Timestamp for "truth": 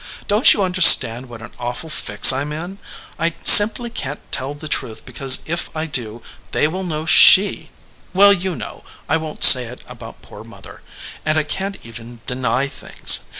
4.67-5.05